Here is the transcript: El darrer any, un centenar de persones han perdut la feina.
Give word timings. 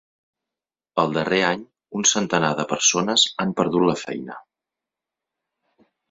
El 1.01 1.11
darrer 1.17 1.41
any, 1.49 1.65
un 1.99 2.07
centenar 2.11 2.49
de 2.59 2.65
persones 2.71 3.25
han 3.45 3.53
perdut 3.59 3.85
la 3.89 3.95
feina. 4.05 4.39